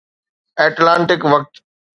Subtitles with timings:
[0.63, 1.53] Atlantic وقت